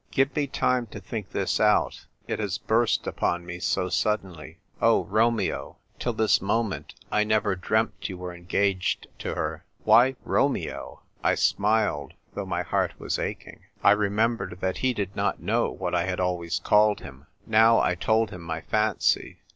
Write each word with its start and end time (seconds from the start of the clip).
"Give 0.11 0.35
me 0.35 0.47
time 0.47 0.87
to 0.87 0.99
think 0.99 1.29
this 1.29 1.59
out. 1.59 2.07
It 2.27 2.39
has 2.39 2.57
burst 2.57 3.05
upon 3.05 3.45
me 3.45 3.59
so 3.59 3.87
suddenly. 3.87 4.57
Oh, 4.81 5.03
Romeo, 5.05 5.77
till 5.99 6.13
this 6.13 6.41
mo 6.41 6.63
ment 6.63 6.95
I 7.11 7.23
never 7.23 7.55
dreamt 7.55 8.09
you 8.09 8.17
were 8.17 8.33
engaged 8.33 9.05
to 9.19 9.35
her."" 9.35 9.63
Why 9.83 10.15
Romeo?" 10.23 11.03
I 11.23 11.35
smiled, 11.35 12.15
though 12.33 12.47
my 12.47 12.63
heart 12.63 12.93
was 12.99 13.19
aching. 13.19 13.59
I 13.83 13.91
remembered 13.91 14.57
that 14.59 14.77
he 14.77 14.95
did 14.95 15.15
not 15.15 15.39
know 15.39 15.69
what 15.69 15.93
I 15.93 16.05
had 16.05 16.19
always 16.19 16.57
called 16.57 17.01
him. 17.01 17.27
Now 17.45 17.79
I 17.79 17.93
told 17.93 18.31
him 18.31 18.41
my 18.41 18.61
fancy. 18.61 19.41